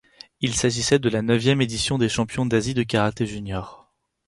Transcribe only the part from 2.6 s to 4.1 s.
de karaté juniors.